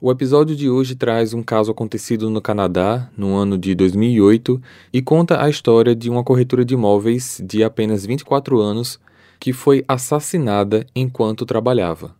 [0.00, 5.02] O episódio de hoje traz um caso acontecido no Canadá no ano de 2008 e
[5.02, 9.00] conta a história de uma corretora de imóveis de apenas 24 anos
[9.40, 12.14] que foi assassinada enquanto trabalhava.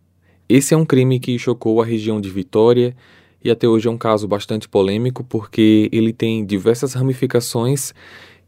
[0.49, 2.93] Esse é um crime que chocou a região de Vitória
[3.41, 7.93] e até hoje é um caso bastante polêmico porque ele tem diversas ramificações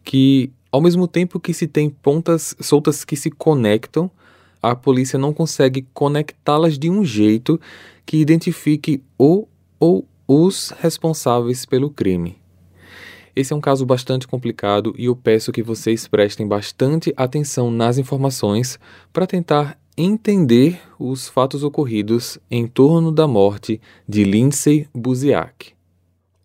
[0.04, 4.11] que, ao mesmo tempo que se tem pontas soltas que se conectam,
[4.61, 7.59] a polícia não consegue conectá-las de um jeito
[8.12, 9.48] que identifique o
[9.80, 12.38] ou os responsáveis pelo crime.
[13.34, 17.98] Esse é um caso bastante complicado e eu peço que vocês prestem bastante atenção nas
[17.98, 18.77] informações
[19.13, 25.72] para tentar entender os fatos ocorridos em torno da morte de Lindsay Buziak.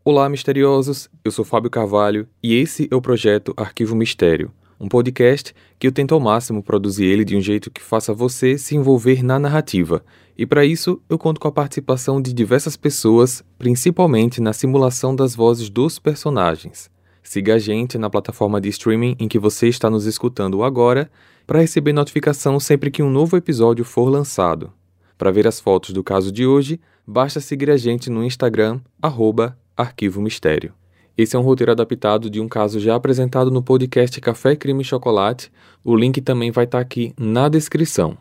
[0.04, 1.10] Olá, misteriosos!
[1.24, 5.92] Eu sou Fábio Carvalho e esse é o projeto Arquivo Mistério um podcast que eu
[5.92, 10.04] tento ao máximo produzir ele de um jeito que faça você se envolver na narrativa.
[10.36, 15.34] E para isso, eu conto com a participação de diversas pessoas, principalmente na simulação das
[15.34, 16.90] vozes dos personagens.
[17.22, 21.10] Siga a gente na plataforma de streaming em que você está nos escutando agora
[21.46, 24.72] para receber notificação sempre que um novo episódio for lançado.
[25.18, 29.58] Para ver as fotos do caso de hoje, basta seguir a gente no Instagram, arroba
[29.76, 30.72] Arquivo Mistério.
[31.18, 34.84] Esse é um roteiro adaptado de um caso já apresentado no podcast Café Crime e
[34.84, 35.50] Chocolate.
[35.82, 38.18] O link também vai estar tá aqui na descrição.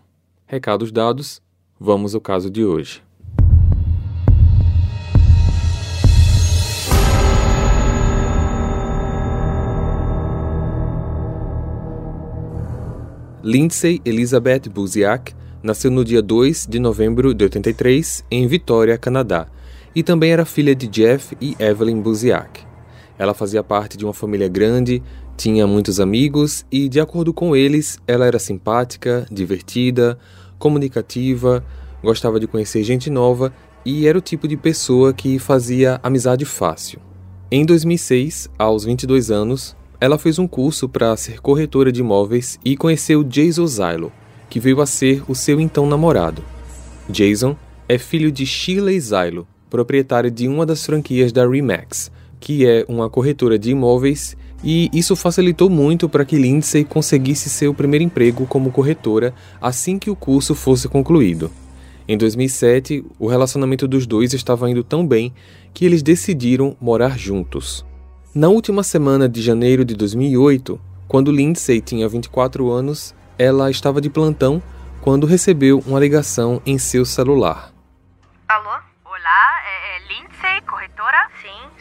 [0.48, 1.42] Recados dados,
[1.78, 3.04] vamos ao caso de hoje.
[13.44, 19.48] Lindsay Elizabeth Buziak nasceu no dia 2 de novembro de 83 em Vitória, Canadá,
[19.94, 22.65] e também era filha de Jeff e Evelyn Buziak.
[23.18, 25.02] Ela fazia parte de uma família grande,
[25.38, 30.18] tinha muitos amigos e, de acordo com eles, ela era simpática, divertida,
[30.58, 31.64] comunicativa,
[32.04, 33.54] gostava de conhecer gente nova
[33.86, 37.00] e era o tipo de pessoa que fazia amizade fácil.
[37.52, 42.76] Em 2006, aos 22 anos, ela fez um curso para ser corretora de imóveis e
[42.76, 44.12] conheceu Jason Zylo,
[44.50, 46.44] que veio a ser o seu então namorado.
[47.10, 47.56] Jason
[47.88, 53.10] é filho de Shirley Zylo, proprietária de uma das franquias da Remax, que é uma
[53.10, 58.72] corretora de imóveis, e isso facilitou muito para que Lindsay conseguisse seu primeiro emprego como
[58.72, 61.52] corretora assim que o curso fosse concluído.
[62.08, 65.34] Em 2007, o relacionamento dos dois estava indo tão bem
[65.74, 67.86] que eles decidiram morar juntos.
[68.34, 74.10] Na última semana de janeiro de 2008, quando Lindsay tinha 24 anos, ela estava de
[74.10, 74.62] plantão
[75.02, 77.72] quando recebeu uma ligação em seu celular.
[78.48, 78.78] Alô?
[79.06, 81.30] Olá, é, é Lindsay, corretora?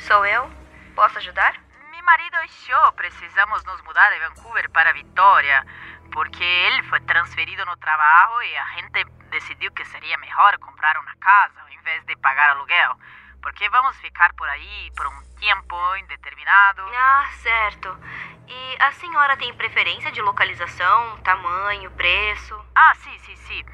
[0.06, 0.50] Sou eu.
[0.94, 1.54] Posso ajudar?
[1.90, 5.64] Meu marido e eu precisamos nos mudar de Vancouver para Vitória,
[6.12, 11.16] porque ele foi transferido no trabalho e a gente decidiu que seria melhor comprar uma
[11.16, 12.98] casa ao invés de pagar aluguel.
[13.40, 16.82] Porque vamos ficar por aí por um tempo indeterminado.
[16.94, 17.98] Ah, certo.
[18.46, 22.54] E a senhora tem preferência de localização, tamanho, preço?
[22.74, 23.64] Ah, sim, sim, sim.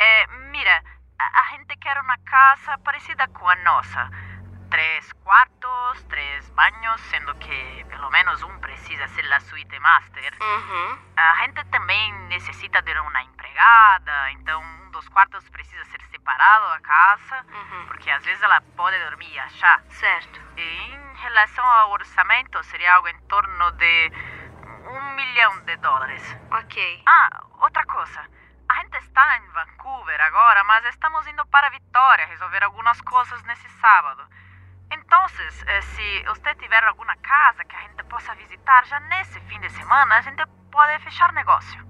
[0.00, 0.82] É, mira,
[1.16, 4.10] a, a gente quer uma casa parecida com a nossa.
[4.70, 10.36] Três quartos, três banhos, sendo que pelo menos um precisa ser a suíte master.
[10.40, 10.98] Uhum.
[11.16, 16.80] A gente também necessita de uma empregada, então um dos quartos precisa ser separado da
[16.80, 17.86] casa, uhum.
[17.86, 19.82] porque às vezes ela pode dormir e achar.
[19.90, 20.40] Certo.
[20.56, 24.12] E em relação ao orçamento, seria algo em torno de
[24.88, 26.36] um milhão de dólares.
[26.50, 27.02] Ok.
[27.06, 28.24] Ah, outra coisa.
[28.68, 33.68] A gente está em Vancouver agora, mas estamos indo para Vitória resolver algumas coisas nesse
[33.80, 34.26] sábado.
[34.92, 39.70] Então, se você tiver alguma casa que a gente possa visitar já nesse fim de
[39.72, 41.84] semana, a gente pode fechar negócio.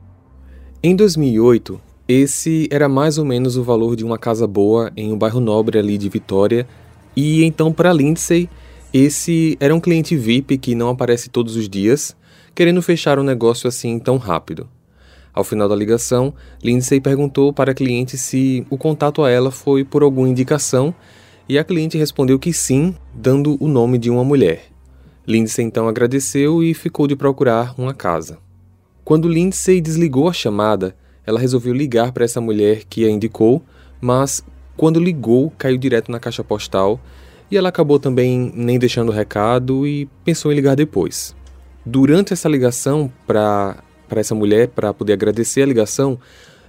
[0.82, 5.18] Em 2008, esse era mais ou menos o valor de uma casa boa em um
[5.18, 6.66] bairro nobre ali de Vitória.
[7.14, 8.48] E então, para Lindsay,
[8.92, 12.16] esse era um cliente VIP que não aparece todos os dias,
[12.54, 14.68] querendo fechar um negócio assim tão rápido.
[15.34, 19.84] Ao final da ligação, Lindsay perguntou para a cliente se o contato a ela foi
[19.84, 20.94] por alguma indicação
[21.48, 24.64] e a cliente respondeu que sim, dando o nome de uma mulher.
[25.26, 28.38] Lindsay então agradeceu e ficou de procurar uma casa.
[29.04, 33.62] Quando Lindsay desligou a chamada, ela resolveu ligar para essa mulher que a indicou,
[34.00, 34.44] mas
[34.76, 37.00] quando ligou, caiu direto na caixa postal
[37.50, 41.34] e ela acabou também nem deixando o recado e pensou em ligar depois.
[41.84, 43.76] Durante essa ligação para
[44.10, 46.18] essa mulher para poder agradecer a ligação,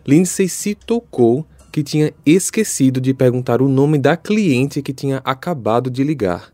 [0.05, 1.45] Lindsay se tocou
[1.77, 6.51] que tinha esquecido de perguntar o nome da cliente que tinha acabado de ligar.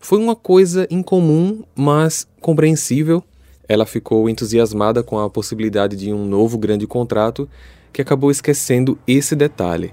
[0.00, 3.22] Foi uma coisa incomum, mas compreensível.
[3.68, 7.46] Ela ficou entusiasmada com a possibilidade de um novo grande contrato
[7.92, 9.92] que acabou esquecendo esse detalhe.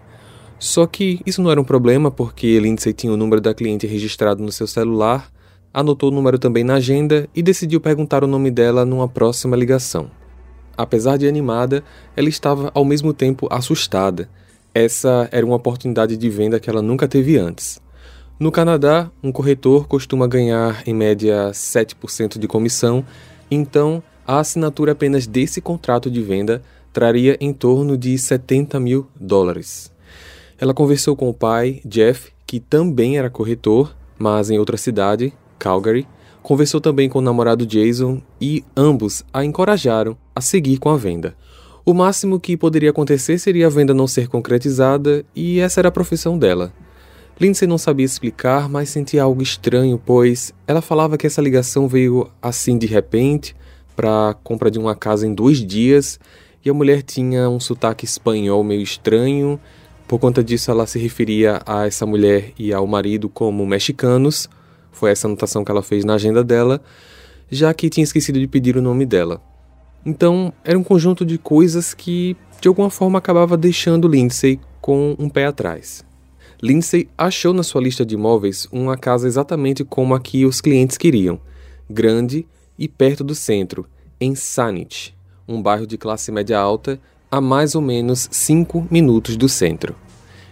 [0.57, 4.41] Só que isso não era um problema porque Lindsay tinha o número da cliente registrado
[4.41, 5.29] no seu celular,
[5.73, 10.09] anotou o número também na agenda e decidiu perguntar o nome dela numa próxima ligação.
[10.77, 11.83] Apesar de animada,
[12.15, 14.29] ela estava ao mesmo tempo assustada.
[14.73, 17.79] Essa era uma oportunidade de venda que ela nunca teve antes.
[18.39, 23.05] No Canadá, um corretor costuma ganhar em média 7% de comissão,
[23.49, 26.61] então a assinatura apenas desse contrato de venda
[26.91, 29.91] traria em torno de 70 mil dólares.
[30.57, 36.07] Ela conversou com o pai, Jeff, que também era corretor, mas em outra cidade, Calgary.
[36.41, 41.35] Conversou também com o namorado Jason e ambos a encorajaram a seguir com a venda.
[41.85, 45.91] O máximo que poderia acontecer seria a venda não ser concretizada e essa era a
[45.91, 46.73] profissão dela.
[47.39, 52.29] Lindsay não sabia explicar, mas sentia algo estranho, pois ela falava que essa ligação veio
[52.41, 53.55] assim de repente
[53.95, 56.19] para a compra de uma casa em dois dias
[56.63, 59.59] e a mulher tinha um sotaque espanhol meio estranho
[60.07, 64.49] por conta disso, ela se referia a essa mulher e ao marido como mexicanos.
[64.91, 66.81] Foi essa anotação que ela fez na agenda dela,
[67.49, 69.41] já que tinha esquecido de pedir o nome dela.
[70.05, 75.29] Então, era um conjunto de coisas que, de alguma forma, acabava deixando Lindsay com um
[75.29, 76.03] pé atrás.
[76.61, 80.97] Lindsay achou na sua lista de imóveis uma casa exatamente como a que os clientes
[80.97, 81.39] queriam,
[81.89, 82.47] grande
[82.77, 83.85] e perto do centro,
[84.19, 85.13] em Saanich,
[85.47, 89.95] um bairro de classe média alta a mais ou menos 5 minutos do centro.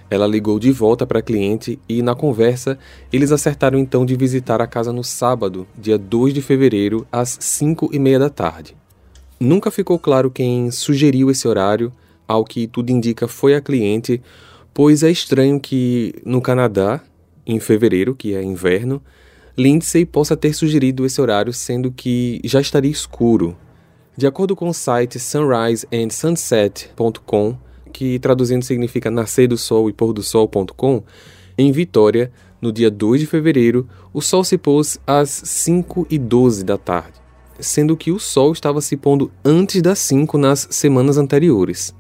[0.09, 2.77] Ela ligou de volta para a cliente e, na conversa,
[3.13, 7.89] eles acertaram então de visitar a casa no sábado, dia 2 de fevereiro, às 5
[7.94, 8.81] e meia da tarde.
[9.41, 11.91] Nunca ficou claro quem sugeriu esse horário,
[12.27, 14.21] ao que tudo indica foi a cliente,
[14.71, 17.01] pois é estranho que, no Canadá,
[17.43, 19.01] em fevereiro, que é inverno,
[19.57, 23.57] Lindsay possa ter sugerido esse horário, sendo que já estaria escuro,
[24.15, 27.57] de acordo com o site sunriseandsunset.com,
[27.91, 31.03] que traduzindo significa nascer do sol e pôr do sol.com,
[31.57, 36.63] em Vitória, no dia 2 de fevereiro, o sol se pôs às 5 e 12
[36.63, 37.20] da tarde,
[37.62, 41.96] sendo que o sol estava se pondo antes das 5 nas semanas anteriores.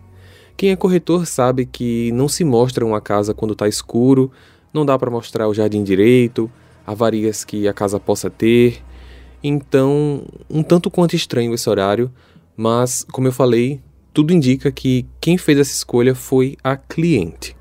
[0.57, 4.31] Quem é corretor sabe que não se mostra uma casa quando está escuro,
[4.73, 6.51] não dá para mostrar o jardim direito,
[6.85, 8.83] avarias que a casa possa ter,
[9.43, 12.11] então, um tanto quanto estranho esse horário,
[12.55, 13.81] mas, como eu falei,
[14.13, 17.55] tudo indica que quem fez essa escolha foi a cliente.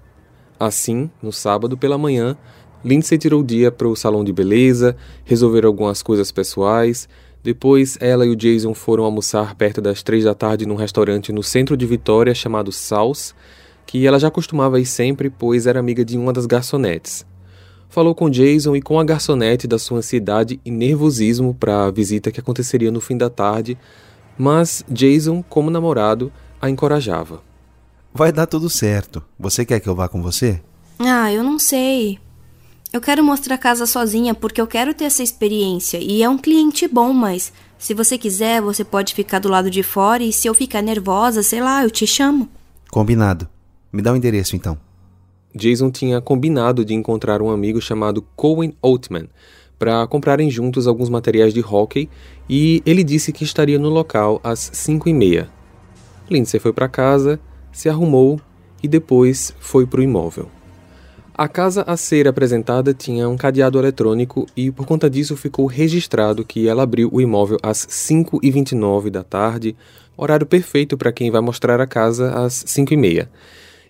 [0.58, 2.36] Assim, no sábado pela manhã,
[2.84, 4.94] Lindsay tirou o dia para o salão de beleza,
[5.24, 7.08] resolver algumas coisas pessoais.
[7.42, 11.42] Depois, ela e o Jason foram almoçar perto das três da tarde num restaurante no
[11.42, 13.34] centro de Vitória chamado Saus,
[13.86, 17.24] que ela já costumava ir sempre, pois era amiga de uma das garçonetes
[17.90, 22.30] falou com Jason e com a garçonete da sua ansiedade e nervosismo para a visita
[22.30, 23.76] que aconteceria no fim da tarde,
[24.38, 26.32] mas Jason, como namorado,
[26.62, 27.42] a encorajava.
[28.14, 29.22] Vai dar tudo certo.
[29.38, 30.60] Você quer que eu vá com você?
[30.98, 32.18] Ah, eu não sei.
[32.92, 36.36] Eu quero mostrar a casa sozinha porque eu quero ter essa experiência e é um
[36.36, 40.48] cliente bom, mas se você quiser, você pode ficar do lado de fora e se
[40.48, 42.48] eu ficar nervosa, sei lá, eu te chamo.
[42.90, 43.48] Combinado.
[43.92, 44.76] Me dá o endereço então.
[45.54, 49.28] Jason tinha combinado de encontrar um amigo chamado Cohen Oatman
[49.78, 52.10] para comprarem juntos alguns materiais de hockey
[52.48, 55.48] e ele disse que estaria no local às 5 e meia.
[56.28, 57.38] Lindsay foi para casa,
[57.70, 58.40] se arrumou
[58.82, 60.50] e depois foi para o imóvel.
[61.40, 66.44] A casa a ser apresentada tinha um cadeado eletrônico e por conta disso ficou registrado
[66.44, 69.74] que ela abriu o imóvel às 5h29 da tarde,
[70.18, 73.30] horário perfeito para quem vai mostrar a casa às 5 e meia.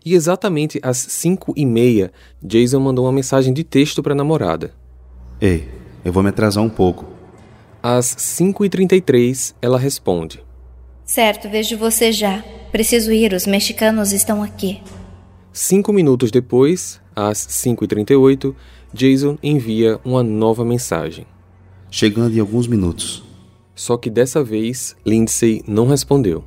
[0.05, 4.73] E exatamente às 5 e meia, Jason mandou uma mensagem de texto para a namorada.
[5.41, 5.67] Ei,
[6.05, 7.05] eu vou me atrasar um pouco.
[7.83, 10.41] Às 5 e 33 ela responde.
[11.05, 12.45] Certo, vejo você já.
[12.71, 14.81] Preciso ir, os mexicanos estão aqui.
[15.53, 18.57] Cinco minutos depois, às 5 e 38
[18.93, 21.27] Jason envia uma nova mensagem.
[21.91, 23.23] Chegando em alguns minutos.
[23.75, 26.45] Só que dessa vez, Lindsay não respondeu.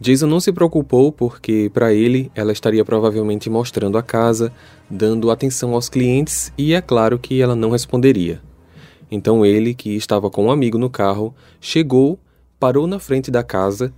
[0.00, 4.52] Jason não se preocupou porque, para ele, ela estaria provavelmente mostrando a casa,
[4.90, 8.42] dando atenção aos clientes e é claro que ela não responderia.
[9.10, 12.18] Então ele, que estava com um amigo no carro, chegou,
[12.58, 13.92] parou na frente da casa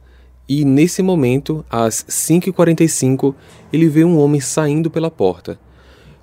[0.48, 3.34] e, nesse momento, às 5h45,
[3.72, 5.58] ele vê um homem saindo pela porta.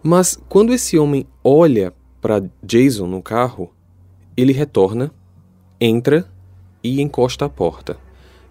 [0.04, 3.72] Mas quando esse homem olha para Jason no carro,
[4.36, 5.12] ele retorna,
[5.80, 6.30] entra
[6.84, 7.98] e encosta a porta.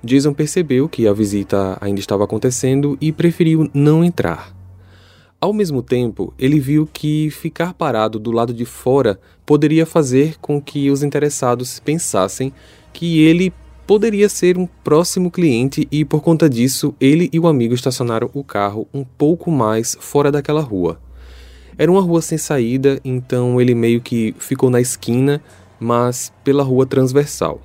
[0.03, 4.57] Jason percebeu que a visita ainda estava acontecendo e preferiu não entrar.
[5.39, 10.61] Ao mesmo tempo, ele viu que ficar parado do lado de fora poderia fazer com
[10.61, 12.53] que os interessados pensassem
[12.93, 13.53] que ele
[13.87, 18.43] poderia ser um próximo cliente e por conta disso ele e o amigo estacionaram o
[18.43, 20.99] carro um pouco mais fora daquela rua.
[21.77, 25.43] Era uma rua sem saída, então ele meio que ficou na esquina,
[25.81, 27.61] mas pela rua transversal.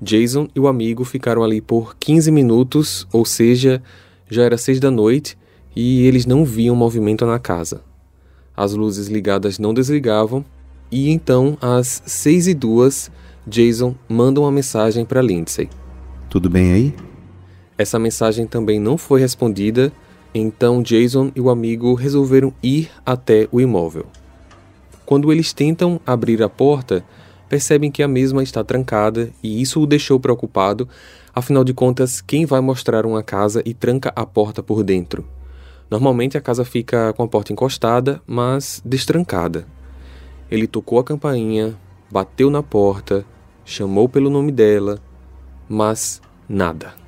[0.00, 3.82] Jason e o amigo ficaram ali por 15 minutos, ou seja,
[4.28, 5.38] já era seis da noite
[5.74, 7.82] e eles não viam movimento na casa.
[8.56, 10.44] As luzes ligadas não desligavam
[10.90, 13.10] e então, às seis e duas,
[13.46, 15.70] Jason manda uma mensagem para Lindsay.
[16.28, 16.94] Tudo bem aí?
[17.78, 19.92] Essa mensagem também não foi respondida,
[20.34, 24.06] então Jason e o amigo resolveram ir até o imóvel.
[25.04, 27.04] Quando eles tentam abrir a porta,
[27.48, 30.88] percebem que a mesma está trancada e isso o deixou preocupado,
[31.34, 35.24] afinal de contas, quem vai mostrar uma casa e tranca a porta por dentro?
[35.90, 39.66] Normalmente a casa fica com a porta encostada, mas destrancada.
[40.50, 41.76] Ele tocou a campainha,
[42.10, 43.26] bateu na porta,
[43.66, 44.98] chamou pelo nome dela,
[45.68, 47.01] mas nada.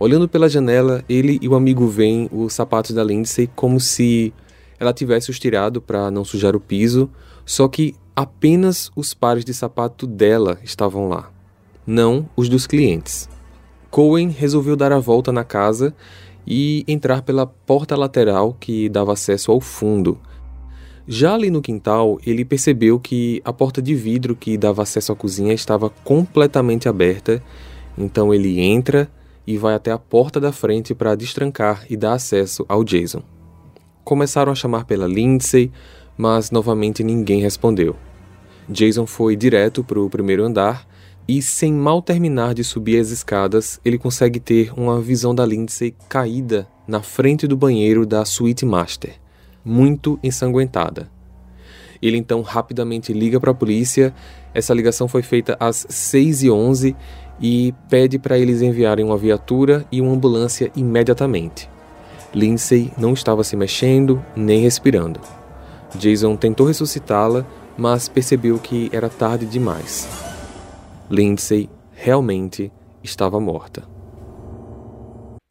[0.00, 4.32] Olhando pela janela, ele e o amigo veem os sapatos da Lindsay como se
[4.78, 7.10] ela tivesse os tirado para não sujar o piso,
[7.44, 11.32] só que apenas os pares de sapato dela estavam lá,
[11.84, 13.28] não os dos clientes.
[13.90, 15.92] Cohen resolveu dar a volta na casa
[16.46, 20.16] e entrar pela porta lateral que dava acesso ao fundo.
[21.08, 25.16] Já ali no quintal, ele percebeu que a porta de vidro que dava acesso à
[25.16, 27.42] cozinha estava completamente aberta,
[27.96, 29.10] então ele entra
[29.48, 33.22] e vai até a porta da frente para destrancar e dar acesso ao Jason.
[34.04, 35.72] Começaram a chamar pela Lindsay,
[36.18, 37.96] mas novamente ninguém respondeu.
[38.68, 40.86] Jason foi direto para o primeiro andar
[41.26, 45.94] e, sem mal terminar de subir as escadas, ele consegue ter uma visão da Lindsay
[46.10, 49.14] caída na frente do banheiro da suíte master,
[49.64, 51.10] muito ensanguentada.
[52.02, 54.14] Ele então rapidamente liga para a polícia.
[54.52, 56.94] Essa ligação foi feita às 6h11
[57.40, 61.68] e pede para eles enviarem uma viatura e uma ambulância imediatamente.
[62.34, 65.20] Lindsay não estava se mexendo nem respirando.
[65.94, 70.06] Jason tentou ressuscitá-la, mas percebeu que era tarde demais.
[71.10, 72.70] Lindsay realmente
[73.02, 73.88] estava morta.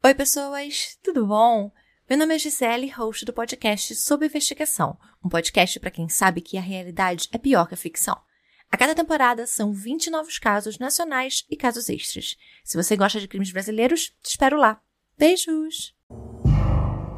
[0.04, 1.72] Oi, pessoas, tudo bom?
[2.10, 6.58] Meu nome é Gisele, host do podcast Sob Investigação, um podcast para quem sabe que
[6.58, 8.18] a realidade é pior que a ficção.
[8.78, 12.36] A cada temporada são 20 novos casos nacionais e casos extras.
[12.64, 14.78] Se você gosta de crimes brasileiros, te espero lá.
[15.18, 15.96] Beijos!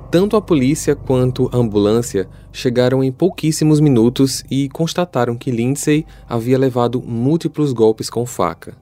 [0.09, 6.57] Tanto a polícia quanto a ambulância chegaram em pouquíssimos minutos e constataram que Lindsay havia
[6.57, 8.77] levado múltiplos golpes com faca.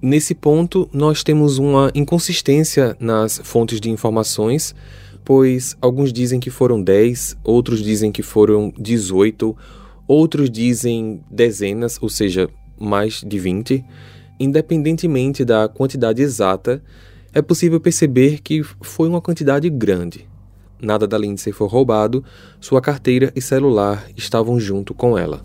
[0.00, 4.72] Nesse ponto, nós temos uma inconsistência nas fontes de informações,
[5.24, 9.56] pois alguns dizem que foram 10, outros dizem que foram 18,
[10.10, 12.48] outros dizem dezenas, ou seja,
[12.78, 13.84] mais de 20.
[14.38, 16.82] Independentemente da quantidade exata,
[17.32, 20.30] é possível perceber que foi uma quantidade grande
[20.82, 22.24] nada da Lindsay foi roubado,
[22.60, 25.44] sua carteira e celular estavam junto com ela.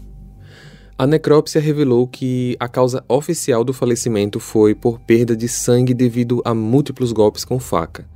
[0.97, 6.41] A necrópsia revelou que a causa oficial do falecimento foi por perda de sangue devido
[6.45, 8.07] a múltiplos golpes com faca.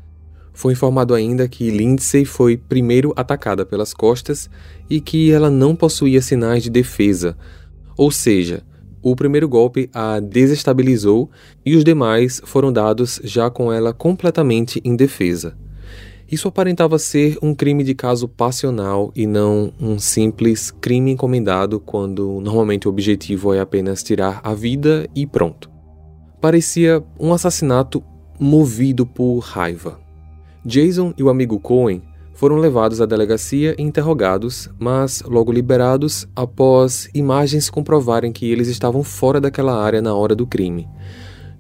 [0.60, 4.50] Foi informado ainda que Lindsay foi primeiro atacada pelas costas
[4.90, 7.38] e que ela não possuía sinais de defesa,
[7.96, 8.62] ou seja,
[9.02, 11.32] o primeiro golpe a desestabilizou
[11.66, 15.58] e os demais foram dados já com ela completamente indefesa.
[16.30, 22.42] Isso aparentava ser um crime de caso passional e não um simples crime encomendado, quando
[22.42, 25.72] normalmente o objetivo é apenas tirar a vida e pronto.
[26.42, 28.04] Parecia um assassinato
[28.38, 30.09] movido por raiva.
[30.66, 32.02] Jason e o amigo Cohen
[32.34, 39.04] foram levados à delegacia e interrogados, mas logo liberados após imagens comprovarem que eles estavam
[39.04, 40.88] fora daquela área na hora do crime.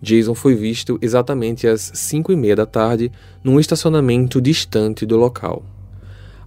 [0.01, 3.11] Jason foi visto exatamente às 5 e meia da tarde
[3.43, 5.63] num estacionamento distante do local.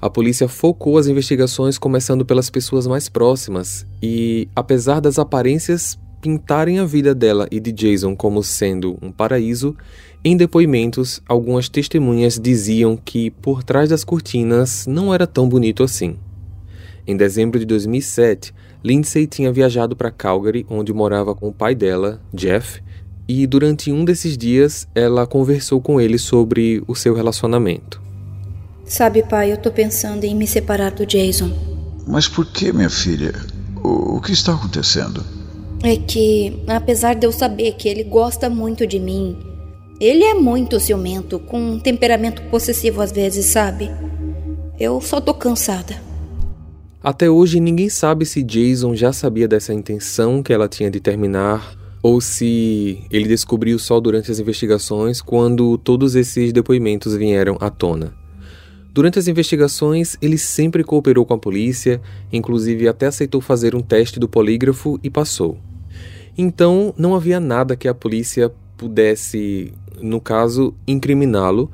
[0.01, 6.79] A polícia focou as investigações começando pelas pessoas mais próximas e, apesar das aparências pintarem
[6.79, 9.77] a vida dela e de Jason como sendo um paraíso,
[10.25, 16.17] em depoimentos, algumas testemunhas diziam que por trás das cortinas não era tão bonito assim.
[17.05, 22.21] Em dezembro de 2007, Lindsay tinha viajado para Calgary, onde morava com o pai dela,
[22.33, 22.81] Jeff,
[23.27, 28.01] e durante um desses dias ela conversou com ele sobre o seu relacionamento.
[28.85, 31.51] Sabe, pai, eu tô pensando em me separar do Jason.
[32.07, 33.35] Mas por que, minha filha?
[33.83, 35.25] O, o que está acontecendo?
[35.83, 39.37] É que, apesar de eu saber que ele gosta muito de mim,
[40.01, 43.91] ele é muito ciumento, com um temperamento possessivo às vezes, sabe?
[44.79, 46.01] Eu só tô cansada.
[47.03, 51.77] Até hoje ninguém sabe se Jason já sabia dessa intenção que ela tinha de terminar
[52.03, 58.13] ou se ele descobriu só durante as investigações quando todos esses depoimentos vieram à tona.
[58.93, 64.21] Durante as investigações, ele sempre cooperou com a polícia, inclusive até aceitou fazer um teste
[64.21, 65.57] do polígrafo e passou.
[66.37, 71.71] Então, não havia nada que a polícia pudesse, no caso, incriminá-lo,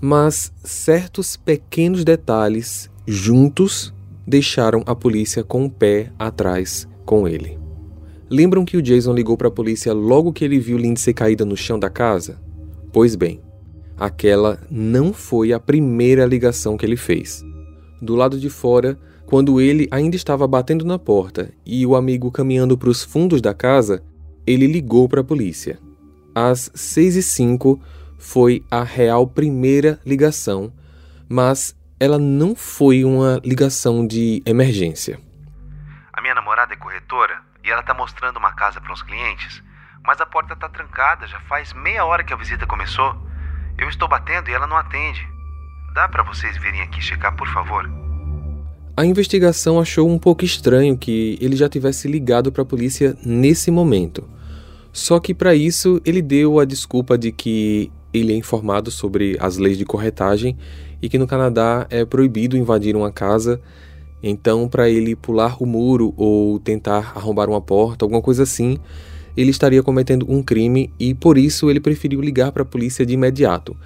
[0.00, 3.92] mas certos pequenos detalhes juntos
[4.26, 7.58] deixaram a polícia com o pé atrás com ele.
[8.30, 11.56] Lembram que o Jason ligou para a polícia logo que ele viu Lindsay caída no
[11.56, 12.40] chão da casa?
[12.92, 13.40] Pois bem,
[13.96, 17.44] aquela não foi a primeira ligação que ele fez.
[18.00, 22.76] Do lado de fora, quando ele ainda estava batendo na porta e o amigo caminhando
[22.76, 24.02] para os fundos da casa,
[24.46, 25.78] ele ligou para a polícia.
[26.34, 27.80] Às 6 e 5
[28.18, 30.72] foi a real primeira ligação,
[31.28, 35.20] mas ela não foi uma ligação de emergência.
[36.12, 39.62] A minha namorada é corretora e ela tá mostrando uma casa para uns clientes,
[40.04, 43.14] mas a porta tá trancada, já faz meia hora que a visita começou.
[43.78, 45.26] Eu estou batendo e ela não atende.
[45.94, 47.88] Dá para vocês virem aqui checar, por favor?
[48.96, 53.70] A investigação achou um pouco estranho que ele já tivesse ligado para a polícia nesse
[53.70, 54.28] momento.
[54.94, 59.56] Só que para isso ele deu a desculpa de que ele é informado sobre as
[59.58, 60.56] leis de corretagem
[61.02, 63.60] e que no Canadá é proibido invadir uma casa.
[64.22, 68.78] Então, para ele pular o muro ou tentar arrombar uma porta, alguma coisa assim,
[69.36, 73.14] ele estaria cometendo um crime e por isso ele preferiu ligar para a polícia de
[73.14, 73.76] imediato.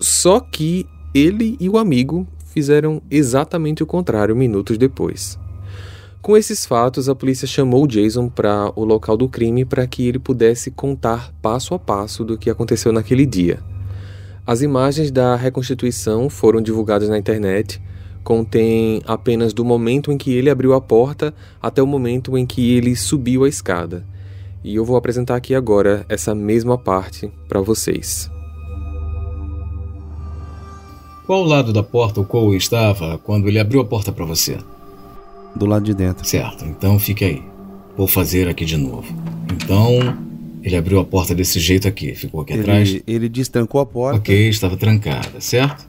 [0.00, 5.41] Só que ele e o amigo fizeram exatamente o contrário minutos depois.
[6.22, 10.20] Com esses fatos, a polícia chamou Jason para o local do crime para que ele
[10.20, 13.58] pudesse contar passo a passo do que aconteceu naquele dia.
[14.46, 17.82] As imagens da reconstituição foram divulgadas na internet,
[18.22, 22.72] contém apenas do momento em que ele abriu a porta até o momento em que
[22.72, 24.06] ele subiu a escada.
[24.62, 28.30] E eu vou apresentar aqui agora essa mesma parte para vocês.
[31.26, 34.56] Qual lado da porta o Cole estava quando ele abriu a porta para você?
[35.54, 36.26] Do lado de dentro.
[36.26, 37.42] Certo, então fique aí.
[37.96, 39.04] Vou fazer aqui de novo.
[39.52, 40.16] Então,
[40.62, 43.02] ele abriu a porta desse jeito aqui, ficou aqui ele, atrás.
[43.06, 44.18] Ele destrancou a porta.
[44.18, 45.86] Ok, estava trancada, certo?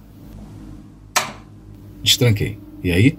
[2.03, 2.57] Destranquei.
[2.83, 3.17] E aí?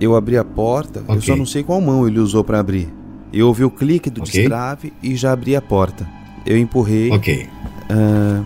[0.00, 1.16] Eu abri a porta, okay.
[1.16, 2.88] eu só não sei qual mão ele usou para abrir.
[3.32, 4.42] Eu ouvi o clique do okay.
[4.42, 6.08] destrave e já abri a porta.
[6.46, 7.10] Eu empurrei.
[7.10, 7.46] Ok.
[7.90, 8.40] Uh,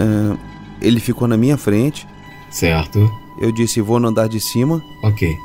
[0.00, 0.38] uh,
[0.80, 2.06] ele ficou na minha frente.
[2.50, 3.10] Certo.
[3.40, 4.82] Eu disse, vou no andar de cima.
[5.02, 5.36] Ok.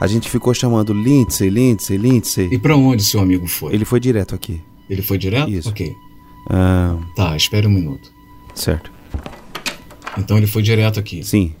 [0.00, 2.48] A gente ficou chamando Lindsay, Lindsay, Lindsay.
[2.52, 3.74] E para onde seu amigo foi?
[3.74, 4.60] Ele foi direto aqui.
[4.88, 5.50] Ele foi direto?
[5.50, 5.68] Isso.
[5.68, 5.88] Ok.
[6.46, 7.04] Uh...
[7.16, 8.10] Tá, espere um minuto.
[8.54, 8.90] Certo.
[10.16, 11.22] Então ele foi direto aqui?
[11.24, 11.54] Sim.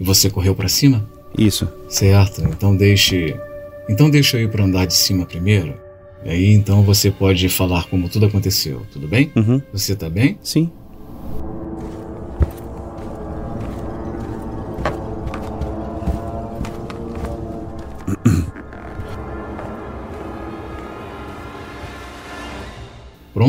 [0.00, 1.08] E você correu para cima?
[1.36, 1.68] Isso.
[1.88, 2.42] Certo.
[2.42, 3.36] Então deixe.
[3.88, 5.74] Então deixa eu ir para andar de cima primeiro.
[6.24, 9.30] E aí então você pode falar como tudo aconteceu, tudo bem?
[9.36, 9.62] Uhum.
[9.72, 10.38] Você tá bem?
[10.42, 10.70] Sim.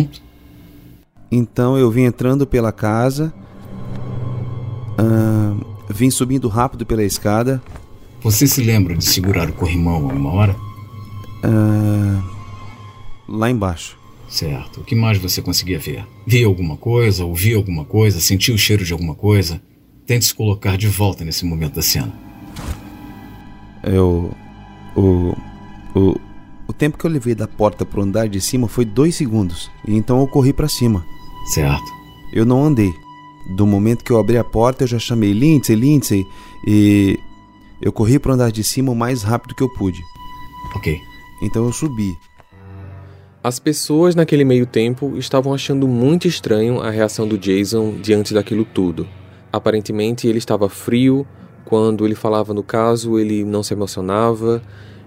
[0.04, 0.22] Pronto?
[1.32, 3.34] Então eu vim entrando pela casa,
[5.90, 7.62] vim subindo rápido pela escada.
[8.22, 10.56] Você se lembra de segurar o corrimão a uma hora?
[13.28, 13.98] Lá embaixo.
[14.28, 14.82] Certo.
[14.82, 16.06] O que mais você conseguia ver?
[16.26, 19.62] Via alguma coisa, ouvia alguma coisa, sentia o cheiro de alguma coisa?
[20.06, 22.14] Tente se colocar de volta nesse momento da cena.
[23.84, 24.32] Eu.
[24.96, 25.36] O.
[25.96, 26.20] O,
[26.70, 29.96] o tempo que eu levei da porta pro andar de cima foi dois segundos, e
[29.96, 31.04] então eu corri para cima.
[31.52, 31.92] Certo.
[32.32, 32.94] Eu não andei.
[33.56, 36.24] Do momento que eu abri a porta, eu já chamei Lindsay, Lindsay,
[36.68, 37.20] e
[37.82, 40.00] eu corri pro andar de cima o mais rápido que eu pude.
[40.76, 40.96] Ok.
[41.42, 42.16] Então eu subi.
[43.44, 48.64] As pessoas naquele meio tempo estavam achando muito estranho a reação do Jason diante daquilo
[48.64, 49.08] tudo.
[49.52, 51.26] Aparentemente ele estava frio,
[51.66, 54.62] quando ele falava no caso ele não se emocionava,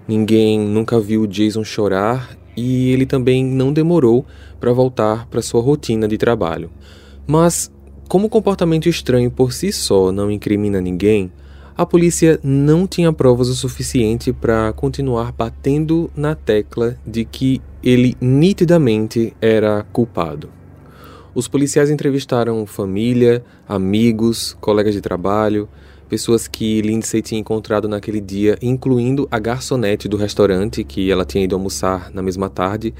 [0.07, 4.27] Ninguém nunca viu Jason chorar e ele também não demorou
[4.61, 6.71] para voltar para sua rotina de trabalho.
[7.27, 7.71] Mas,
[8.09, 11.33] como o comportamento estranho por si só não incrimina ninguém,
[11.77, 18.17] a polícia não tinha provas o suficiente para continuar batendo na tecla de que ele
[18.21, 20.51] nitidamente era culpado.
[21.35, 25.67] Os policiais entrevistaram família, amigos, colegas de trabalho,
[26.12, 31.42] pessoas que Lindsay tinha encontrado naquele dia, incluindo a garçonete do restaurante que ela tinha
[31.42, 32.92] ido almoçar na mesma tarde,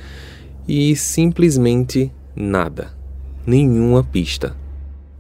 [0.66, 2.94] e simplesmente nada.
[3.46, 4.57] Nenhuma pista.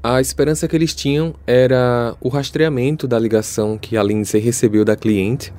[0.02, 4.96] A esperança que eles tinham era o rastreamento da ligação que a Lindsay recebeu da
[4.96, 5.52] cliente,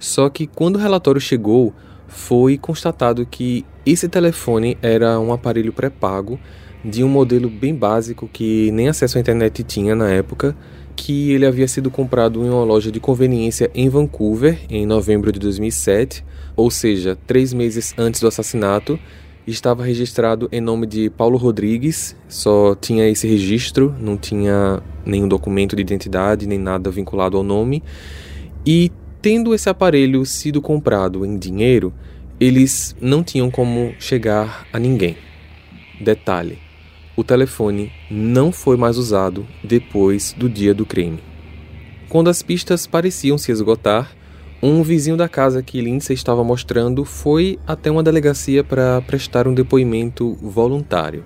[0.00, 1.72] só que quando o relatório chegou,
[2.08, 6.40] foi constatado que esse telefone era um aparelho pré-pago
[6.84, 10.56] de um modelo bem básico que nem acesso à internet tinha na época,
[10.98, 15.38] que ele havia sido comprado em uma loja de conveniência em Vancouver em novembro de
[15.38, 16.24] 2007,
[16.56, 18.98] ou seja, três meses antes do assassinato.
[19.46, 25.76] Estava registrado em nome de Paulo Rodrigues, só tinha esse registro, não tinha nenhum documento
[25.76, 27.80] de identidade nem nada vinculado ao nome.
[28.66, 28.90] E
[29.22, 31.94] tendo esse aparelho sido comprado em dinheiro,
[32.40, 35.16] eles não tinham como chegar a ninguém.
[36.00, 36.58] Detalhe:
[37.18, 41.18] o telefone não foi mais usado depois do dia do crime.
[42.08, 44.12] Quando as pistas pareciam se esgotar,
[44.62, 49.52] um vizinho da casa que Lindsay estava mostrando foi até uma delegacia para prestar um
[49.52, 51.24] depoimento voluntário.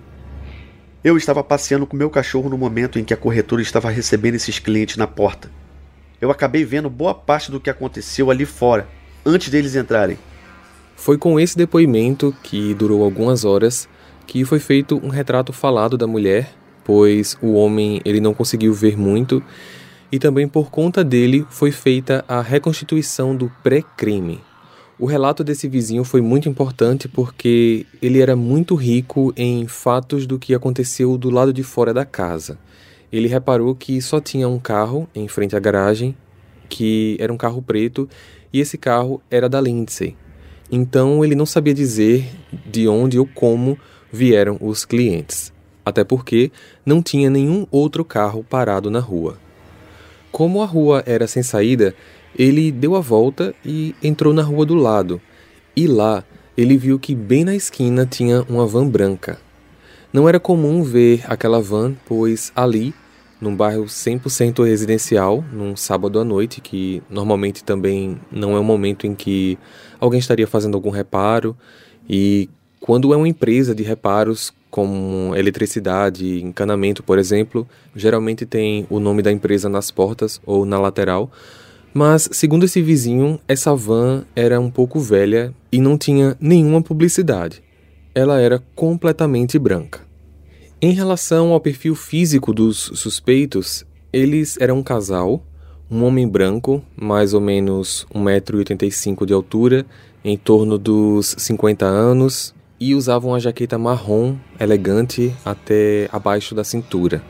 [1.04, 4.58] Eu estava passeando com meu cachorro no momento em que a corretora estava recebendo esses
[4.58, 5.50] clientes na porta.
[6.18, 8.88] Eu acabei vendo boa parte do que aconteceu ali fora,
[9.26, 10.16] antes deles entrarem.
[10.96, 13.86] Foi com esse depoimento, que durou algumas horas,
[14.26, 16.52] que foi feito um retrato falado da mulher,
[16.84, 19.42] pois o homem ele não conseguiu ver muito,
[20.10, 24.40] e também por conta dele foi feita a reconstituição do pré-crime.
[24.98, 30.38] O relato desse vizinho foi muito importante porque ele era muito rico em fatos do
[30.38, 32.58] que aconteceu do lado de fora da casa.
[33.10, 36.16] Ele reparou que só tinha um carro em frente à garagem,
[36.68, 38.08] que era um carro preto,
[38.52, 40.16] e esse carro era da Lindsay.
[40.70, 42.28] Então ele não sabia dizer
[42.64, 43.78] de onde ou como
[44.12, 45.52] vieram os clientes,
[45.84, 46.52] até porque
[46.84, 49.38] não tinha nenhum outro carro parado na rua.
[50.30, 51.94] Como a rua era sem saída,
[52.38, 55.20] ele deu a volta e entrou na rua do lado,
[55.74, 56.24] e lá
[56.56, 59.38] ele viu que bem na esquina tinha uma van branca.
[60.12, 62.94] Não era comum ver aquela van, pois ali,
[63.40, 69.06] num bairro 100% residencial, num sábado à noite, que normalmente também não é um momento
[69.06, 69.58] em que
[69.98, 71.56] alguém estaria fazendo algum reparo,
[72.08, 72.48] e
[72.82, 79.22] quando é uma empresa de reparos como eletricidade, encanamento, por exemplo, geralmente tem o nome
[79.22, 81.30] da empresa nas portas ou na lateral.
[81.94, 87.62] Mas, segundo esse vizinho, essa van era um pouco velha e não tinha nenhuma publicidade.
[88.14, 90.00] Ela era completamente branca.
[90.80, 95.44] Em relação ao perfil físico dos suspeitos, eles eram um casal,
[95.88, 99.86] um homem branco, mais ou menos 1,85m de altura,
[100.24, 107.22] em torno dos 50 anos, e usava uma jaqueta marrom elegante até abaixo da cintura.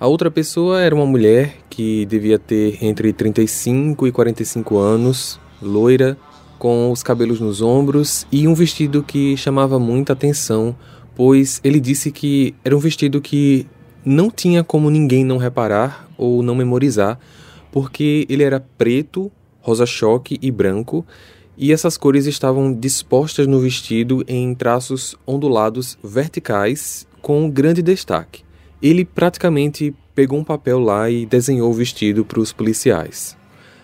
[0.00, 6.16] A outra pessoa era uma mulher que devia ter entre 35 e 45 anos, loira,
[6.58, 10.74] com os cabelos nos ombros e um vestido que chamava muita atenção,
[11.14, 13.66] pois ele disse que era um vestido que
[14.02, 17.18] não tinha como ninguém não reparar ou não memorizar,
[17.70, 21.04] porque ele era preto, rosa-choque e branco,
[21.56, 28.42] e essas cores estavam dispostas no vestido em traços ondulados verticais com grande destaque.
[28.82, 33.36] Ele praticamente pegou um papel lá e desenhou o vestido para os policiais.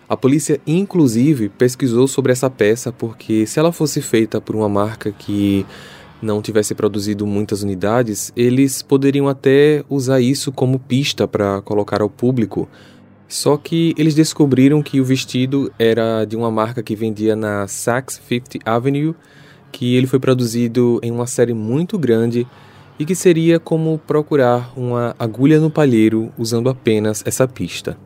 [0.08, 5.12] A polícia, inclusive, pesquisou sobre essa peça porque, se ela fosse feita por uma marca
[5.12, 5.64] que
[6.20, 12.10] não tivesse produzido muitas unidades, eles poderiam até usar isso como pista para colocar ao
[12.10, 12.68] público
[13.30, 18.18] só que eles descobriram que o vestido era de uma marca que vendia na Saks
[18.18, 19.14] Fifth Avenue,
[19.70, 22.44] que ele foi produzido em uma série muito grande
[22.98, 27.96] e que seria como procurar uma agulha no palheiro usando apenas essa pista.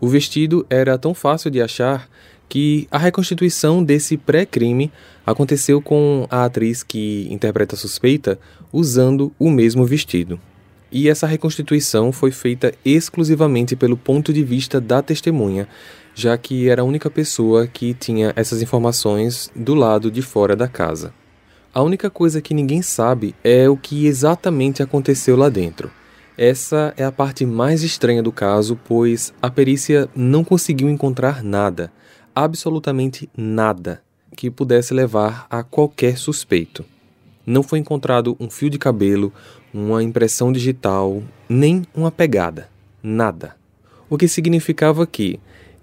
[0.00, 2.08] O vestido era tão fácil de achar
[2.48, 4.92] que a reconstituição desse pré-crime
[5.26, 8.38] aconteceu com a atriz que interpreta a suspeita
[8.72, 10.38] usando o mesmo vestido.
[10.90, 15.68] E essa reconstituição foi feita exclusivamente pelo ponto de vista da testemunha,
[16.14, 20.66] já que era a única pessoa que tinha essas informações do lado de fora da
[20.66, 21.12] casa.
[21.74, 25.90] A única coisa que ninguém sabe é o que exatamente aconteceu lá dentro.
[26.36, 31.92] Essa é a parte mais estranha do caso, pois a perícia não conseguiu encontrar nada,
[32.34, 34.02] absolutamente nada,
[34.36, 36.84] que pudesse levar a qualquer suspeito.
[37.44, 39.32] Não foi encontrado um fio de cabelo,
[39.72, 42.68] uma impressão digital, nem uma pegada,
[43.02, 43.56] nada.
[44.08, 45.38] O que significava que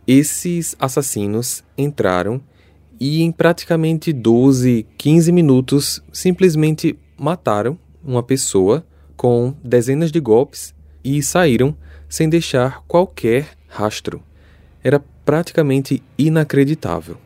[0.08, 2.42] esses assassinos entraram
[3.00, 11.22] e em praticamente 12, 15 minutos simplesmente mataram uma pessoa com dezenas de golpes e
[11.22, 11.76] saíram
[12.08, 14.22] sem deixar qualquer rastro.
[14.84, 17.18] Era praticamente inacreditável.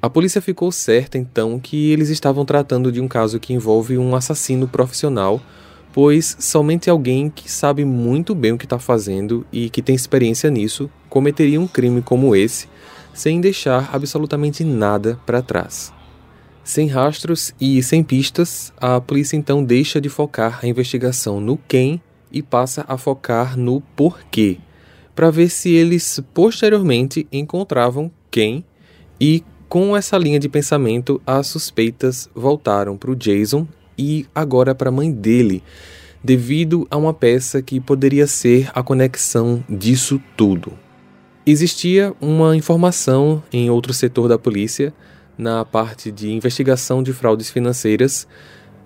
[0.00, 4.14] A polícia ficou certa então que eles estavam tratando de um caso que envolve um
[4.14, 5.40] assassino profissional
[6.00, 10.48] pois somente alguém que sabe muito bem o que está fazendo e que tem experiência
[10.48, 12.68] nisso cometeria um crime como esse
[13.12, 15.92] sem deixar absolutamente nada para trás.
[16.62, 22.00] Sem rastros e sem pistas, a polícia então deixa de focar a investigação no quem
[22.30, 24.58] e passa a focar no porquê,
[25.16, 28.64] para ver se eles posteriormente encontravam quem
[29.20, 33.66] e com essa linha de pensamento as suspeitas voltaram para o Jason
[33.98, 35.62] e agora para a mãe dele,
[36.22, 40.72] devido a uma peça que poderia ser a conexão disso tudo.
[41.44, 44.92] Existia uma informação em outro setor da polícia
[45.36, 48.26] na parte de investigação de fraudes financeiras,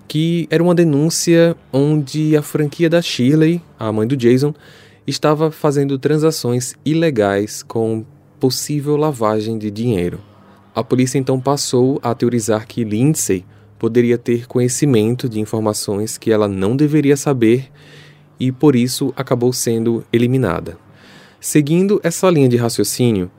[0.07, 4.53] que era uma denúncia onde a franquia da Shirley, a mãe do Jason,
[5.05, 8.05] estava fazendo transações ilegais com
[8.39, 10.21] possível lavagem de dinheiro.
[10.75, 13.45] A polícia então passou a teorizar que Lindsay
[13.83, 17.69] poderia ter conhecimento de informações que ela não deveria saber
[18.39, 20.77] e por isso acabou sendo eliminada.
[21.37, 23.29] Seguindo essa linha de raciocínio,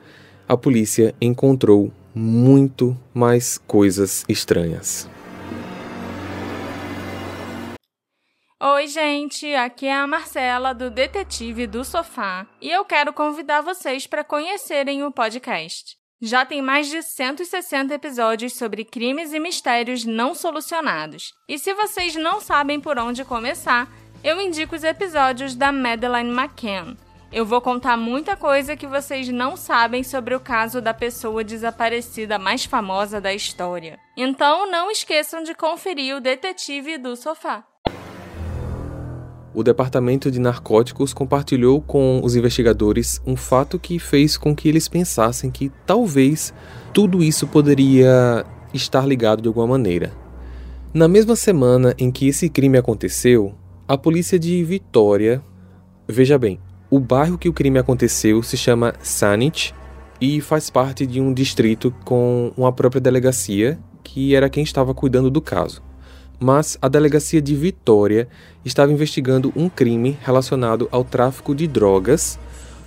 [0.47, 5.09] a polícia encontrou muito mais coisas estranhas.
[8.61, 14.05] Oi, gente, aqui é a Marcela do Detetive do Sofá e eu quero convidar vocês
[14.05, 16.04] para conhecerem o podcast.
[16.25, 21.33] Já tem mais de 160 episódios sobre crimes e mistérios não solucionados.
[21.47, 23.87] E se vocês não sabem por onde começar,
[24.23, 26.97] eu indico os episódios da Madeleine McCann
[27.35, 32.39] eu vou contar muita coisa que vocês não sabem sobre o caso da pessoa desaparecida
[32.39, 33.99] mais famosa da história.
[34.15, 37.65] Então não esqueçam de conferir o Detetive do Sofá.
[39.55, 44.89] O Departamento de Narcóticos compartilhou com os investigadores um fato que fez com que eles
[44.89, 46.53] pensassem que talvez
[46.93, 50.11] tudo isso poderia estar ligado de alguma maneira.
[50.93, 53.55] Na mesma semana em que esse crime aconteceu,
[53.87, 55.41] a polícia de Vitória,
[56.05, 59.73] veja bem, o bairro que o crime aconteceu se chama Saanich
[60.19, 65.29] e faz parte de um distrito com uma própria delegacia, que era quem estava cuidando
[65.31, 65.81] do caso.
[66.39, 68.27] Mas a delegacia de Vitória
[68.63, 72.37] estava investigando um crime relacionado ao tráfico de drogas,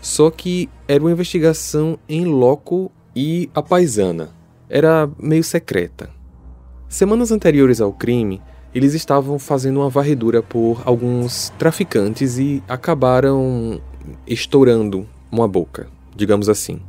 [0.02, 4.30] só que era uma investigação em loco e a paisana.
[4.68, 6.10] Era meio secreta.
[6.88, 8.40] Semanas anteriores ao crime,
[8.74, 13.80] eles estavam fazendo uma varredura por alguns traficantes e acabaram
[14.26, 16.80] estourando uma boca, digamos assim.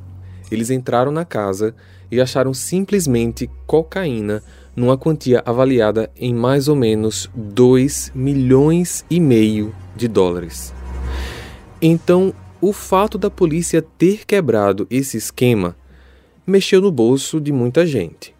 [0.52, 1.76] Eles entraram na casa
[2.12, 4.44] e acharam simplesmente cocaína
[4.80, 10.74] numa quantia avaliada em mais ou menos 2 milhões e meio de dólares.
[11.82, 15.76] Então, o fato da polícia ter quebrado esse esquema
[16.48, 18.34] mexeu no bolso de muita gente.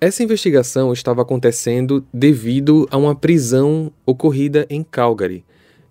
[0.00, 5.44] Essa investigação estava acontecendo devido a uma prisão ocorrida em Calgary,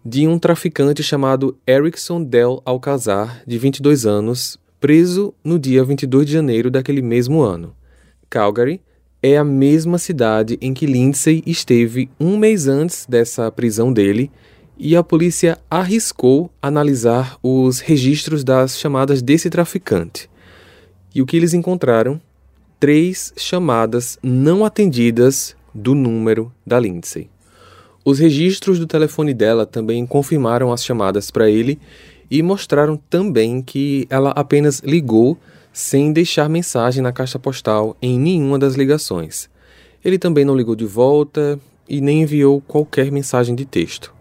[0.06, 6.32] de um traficante chamado Erickson Del Alcazar, de 22 anos, preso no dia 22 de
[6.32, 7.76] janeiro daquele mesmo ano.
[8.30, 8.82] Calgary
[9.24, 14.32] é a mesma cidade em que Lindsay esteve um mês antes dessa prisão dele,
[14.78, 20.28] e a polícia arriscou analisar os registros das chamadas desse traficante.
[21.14, 22.20] E o que eles encontraram
[22.80, 27.30] três chamadas não atendidas do número da Lindsay.
[28.04, 31.80] Os registros do telefone dela também confirmaram as chamadas para ele
[32.30, 35.38] e mostraram também que ela apenas ligou
[35.74, 39.50] sem deixar mensagem na caixa postal em nenhuma das ligações.
[40.04, 44.14] Ele também não ligou de volta e nem enviou qualquer mensagem de texto.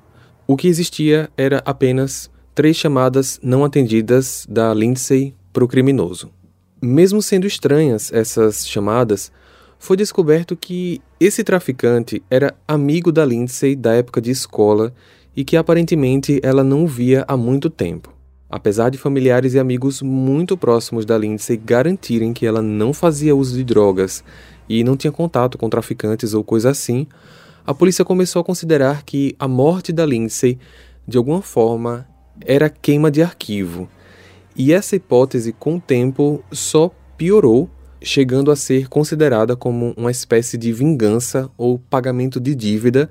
[0.46, 6.30] O que existia era apenas três chamadas não atendidas da Lindsay para o criminoso.
[6.82, 9.30] Mesmo sendo estranhas essas chamadas,
[9.78, 14.92] foi descoberto que esse traficante era amigo da Lindsay da época de escola
[15.34, 18.12] e que aparentemente ela não via há muito tempo.
[18.50, 23.56] Apesar de familiares e amigos muito próximos da Lindsay garantirem que ela não fazia uso
[23.56, 24.24] de drogas
[24.68, 27.06] e não tinha contato com traficantes ou coisa assim,
[27.64, 30.58] a polícia começou a considerar que a morte da Lindsay,
[31.06, 32.08] de alguma forma,
[32.44, 33.88] era queima de arquivo.
[34.56, 37.70] E essa hipótese, com o tempo, só piorou,
[38.02, 43.08] chegando a ser considerada como uma espécie de vingança ou pagamento de dívida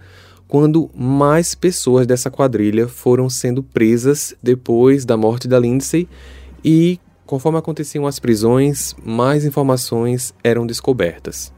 [0.50, 6.10] quando mais pessoas dessa quadrilha foram sendo presas depois da morte da Lindsay
[6.66, 11.54] e, conforme aconteciam as prisões, mais informações eram descobertas.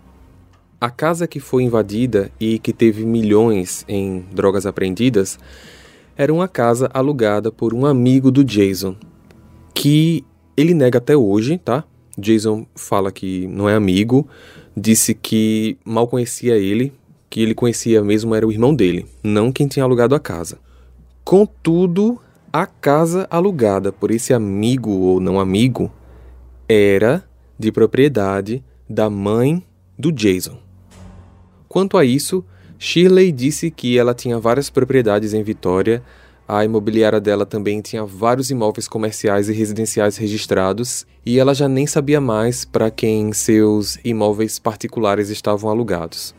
[0.80, 5.40] A casa que foi invadida e que teve milhões em drogas apreendidas
[6.18, 8.98] era uma casa alugada por um amigo do Jason,
[9.74, 10.26] que
[10.58, 11.86] ele nega até hoje, tá?
[12.18, 14.28] Jason fala que não é amigo,
[14.76, 16.92] disse que mal conhecia ele,
[17.32, 20.60] que ele conhecia mesmo era o irmão dele, não quem tinha alugado a casa.
[21.24, 22.20] Contudo,
[22.52, 25.90] a casa alugada por esse amigo ou não amigo
[26.68, 27.24] era
[27.58, 29.64] de propriedade da mãe
[29.98, 30.58] do Jason.
[31.70, 32.44] Quanto a isso,
[32.78, 36.04] Shirley disse que ela tinha várias propriedades em Vitória,
[36.46, 41.88] a imobiliária dela também tinha vários imóveis comerciais e residenciais registrados, e ela já nem
[41.88, 46.36] sabia mais para quem seus imóveis particulares estavam alugados.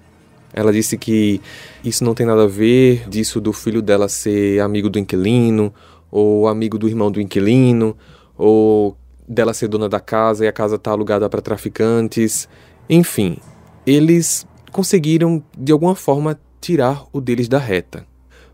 [0.53, 1.41] Ela disse que
[1.83, 5.73] isso não tem nada a ver disso do filho dela ser amigo do inquilino,
[6.11, 7.97] ou amigo do irmão do inquilino,
[8.37, 12.49] ou dela ser dona da casa e a casa está alugada para traficantes.
[12.89, 13.39] Enfim,
[13.87, 18.07] eles conseguiram de alguma forma tirar o deles da reta.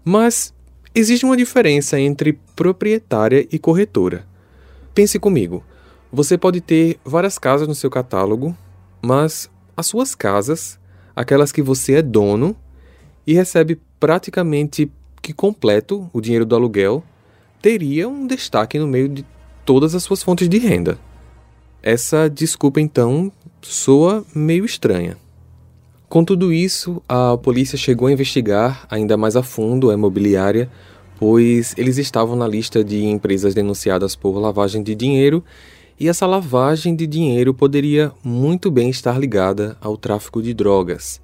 [0.04, 0.54] Mas
[0.94, 4.26] existe uma diferença entre proprietária e corretora.
[4.94, 5.64] Pense comigo.
[6.12, 8.56] Você pode ter várias casas no seu catálogo,
[9.02, 10.78] mas as suas casas
[11.18, 12.54] aquelas que você é dono
[13.26, 14.88] e recebe praticamente
[15.20, 17.02] que completo o dinheiro do aluguel,
[17.60, 19.26] teria um destaque no meio de
[19.64, 20.96] todas as suas fontes de renda.
[21.82, 25.16] Essa desculpa, então, soa meio estranha.
[26.08, 30.70] Com tudo isso, a polícia chegou a investigar ainda mais a fundo a imobiliária,
[31.18, 35.44] pois eles estavam na lista de empresas denunciadas por lavagem de dinheiro
[35.98, 41.20] e essa lavagem de dinheiro poderia muito bem estar ligada ao tráfico de drogas.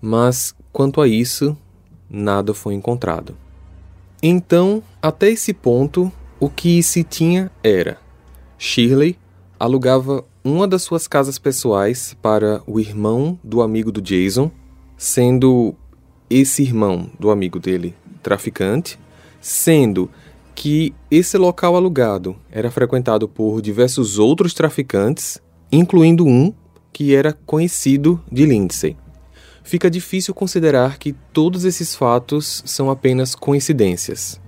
[0.00, 1.56] Mas, quanto a isso,
[2.08, 3.36] nada foi encontrado.
[4.22, 7.98] Então, até esse ponto, o que se tinha era:
[8.58, 9.18] Shirley
[9.58, 14.50] alugava uma das suas casas pessoais para o irmão do amigo do Jason,
[14.96, 15.74] sendo
[16.28, 18.98] esse irmão do amigo dele traficante,
[19.40, 20.08] sendo
[20.54, 26.52] que esse local alugado era frequentado por diversos outros traficantes, incluindo um
[26.92, 28.96] que era conhecido de Lindsay.
[29.64, 34.40] Fica difícil considerar que todos esses fatos são apenas coincidências.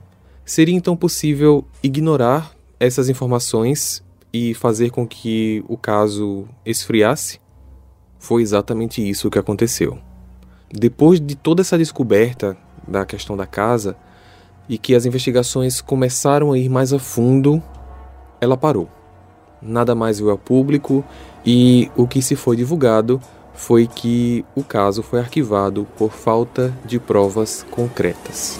[0.44, 7.40] Seria então possível ignorar essas informações e fazer com que o caso esfriasse?
[8.18, 9.98] Foi exatamente isso que aconteceu.
[10.70, 13.96] Depois de toda essa descoberta da questão da casa,
[14.68, 17.62] e que as investigações começaram a ir mais a fundo,
[18.40, 18.88] ela parou.
[19.60, 21.04] Nada mais veio ao público
[21.44, 23.20] e o que se foi divulgado
[23.54, 28.58] foi que o caso foi arquivado por falta de provas concretas.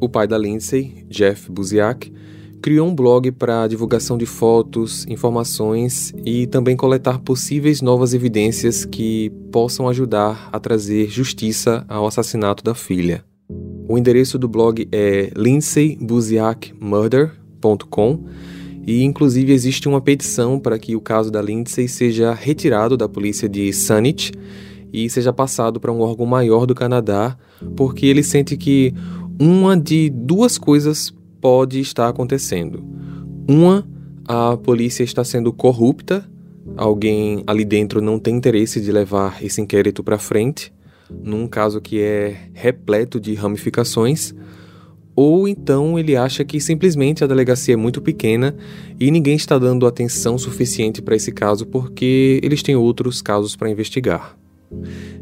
[0.00, 2.12] O pai da Lindsay, Jeff Buziak,
[2.60, 9.32] criou um blog para divulgação de fotos, informações e também coletar possíveis novas evidências que
[9.50, 13.24] possam ajudar a trazer justiça ao assassinato da filha.
[13.88, 18.24] O endereço do blog é lindsaybuziakmurder.com
[18.86, 23.48] e inclusive existe uma petição para que o caso da Lindsay seja retirado da polícia
[23.48, 24.32] de Saanich
[24.92, 27.36] e seja passado para um órgão maior do Canadá,
[27.76, 28.94] porque ele sente que
[29.40, 32.84] uma de duas coisas pode estar acontecendo.
[33.48, 33.86] Uma,
[34.26, 36.28] a polícia está sendo corrupta,
[36.76, 40.72] alguém ali dentro não tem interesse de levar esse inquérito para frente,
[41.10, 44.32] num caso que é repleto de ramificações,
[45.16, 48.56] ou então ele acha que simplesmente a delegacia é muito pequena
[48.98, 53.68] e ninguém está dando atenção suficiente para esse caso porque eles têm outros casos para
[53.68, 54.39] investigar.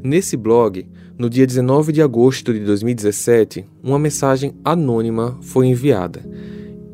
[0.02, 0.86] Nesse blog,
[1.18, 6.20] no dia 19 de agosto de 2017, uma mensagem anônima foi enviada.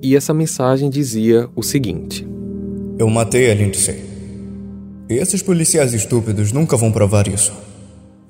[0.01, 2.27] E essa mensagem dizia o seguinte:
[2.99, 4.03] Eu matei a Lindsay.
[5.09, 7.53] Esses policiais estúpidos nunca vão provar isso.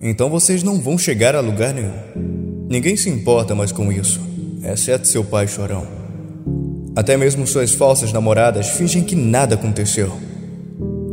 [0.01, 2.67] Então vocês não vão chegar a lugar nenhum.
[2.69, 4.21] Ninguém se importa mais com isso,
[4.63, 5.87] exceto seu pai chorão.
[6.97, 10.13] Até mesmo suas falsas namoradas fingem que nada aconteceu.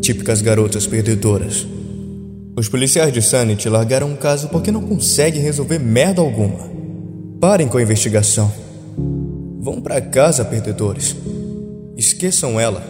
[0.01, 1.67] Típicas garotas perdedoras.
[2.61, 6.69] Os policiais de Sanity largaram o caso porque não conseguem resolver merda alguma.
[7.39, 8.53] Parem com a investigação.
[9.59, 11.15] Vão para casa, perdedores.
[11.97, 12.83] Esqueçam ela.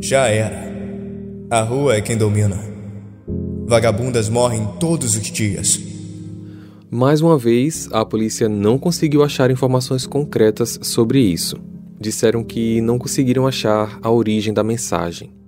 [0.00, 0.64] Já era.
[1.50, 2.58] A rua é quem domina.
[3.66, 5.78] Vagabundas morrem todos os dias.
[6.90, 11.58] Mais uma vez, a polícia não conseguiu achar informações concretas sobre isso.
[12.00, 15.43] Disseram que não conseguiram achar a origem da mensagem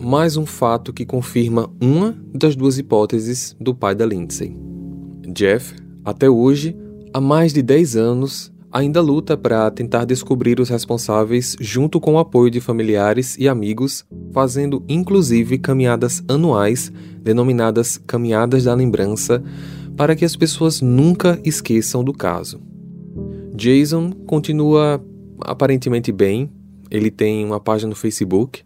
[0.00, 4.56] mais um fato que confirma uma das duas hipóteses do pai da Lindsay.
[5.28, 6.74] Jeff, até hoje,
[7.12, 12.18] há mais de 10 anos, ainda luta para tentar descobrir os responsáveis junto com o
[12.18, 16.90] apoio de familiares e amigos, fazendo inclusive caminhadas anuais
[17.22, 19.42] denominadas Caminhadas da Lembrança,
[19.98, 22.58] para que as pessoas nunca esqueçam do caso.
[23.54, 25.04] Jason continua
[25.42, 26.50] aparentemente bem,
[26.90, 28.62] ele tem uma página no Facebook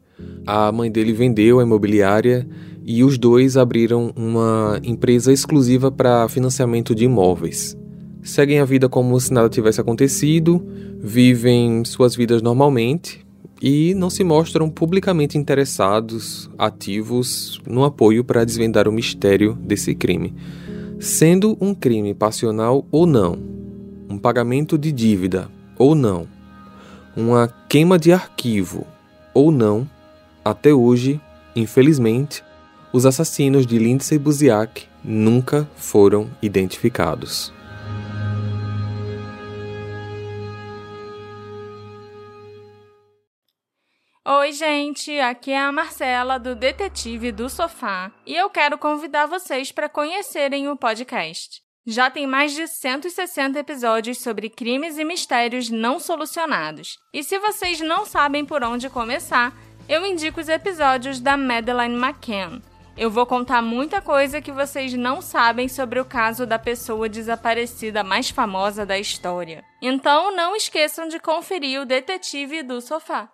[0.46, 2.46] a mãe dele vendeu a imobiliária
[2.84, 7.76] e os dois abriram uma empresa exclusiva para financiamento de imóveis.
[8.22, 10.64] Seguem a vida como se nada tivesse acontecido,
[11.00, 13.24] vivem suas vidas normalmente
[13.60, 20.34] e não se mostram publicamente interessados, ativos no apoio para desvendar o mistério desse crime.
[20.98, 23.38] Sendo um crime passional ou não,
[24.08, 26.26] um pagamento de dívida ou não,
[27.16, 28.86] uma queima de arquivo
[29.32, 29.88] ou não,
[30.44, 31.20] até hoje,
[31.56, 32.44] infelizmente,
[32.92, 37.52] os assassinos de Lindsay Buziak nunca foram identificados.
[44.26, 49.72] Oi, gente, aqui é a Marcela do Detetive do Sofá e eu quero convidar vocês
[49.72, 51.62] para conhecerem o podcast.
[51.86, 56.98] Já tem mais de 160 episódios sobre crimes e mistérios não solucionados.
[57.12, 59.54] E se vocês não sabem por onde começar,
[59.88, 62.62] eu indico os episódios da Madeleine McCann.
[62.96, 68.04] Eu vou contar muita coisa que vocês não sabem sobre o caso da pessoa desaparecida
[68.04, 69.64] mais famosa da história.
[69.82, 73.28] Então não esqueçam de conferir o Detetive do Sofá.